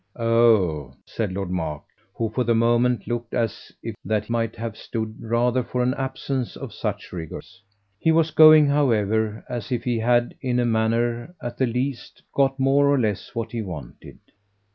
"Oh," 0.15 0.95
said 1.05 1.31
Lord 1.31 1.51
Mark, 1.51 1.83
who 2.15 2.31
for 2.31 2.43
the 2.43 2.55
moment 2.55 3.05
looked 3.05 3.35
as 3.35 3.71
if 3.83 3.93
that 4.03 4.31
might 4.31 4.55
have 4.55 4.75
stood 4.75 5.15
rather 5.21 5.61
for 5.61 5.83
an 5.83 5.93
absence 5.93 6.55
of 6.55 6.73
such 6.73 7.13
rigours. 7.13 7.61
He 7.99 8.11
was 8.11 8.31
going, 8.31 8.65
however, 8.65 9.45
as 9.47 9.71
if 9.71 9.83
he 9.83 9.99
had 9.99 10.33
in 10.41 10.59
a 10.59 10.65
manner, 10.65 11.35
at 11.39 11.59
the 11.59 11.67
last, 11.67 12.23
got 12.33 12.59
more 12.59 12.89
or 12.89 12.99
less 12.99 13.35
what 13.35 13.51
he 13.51 13.61
wanted. 13.61 14.17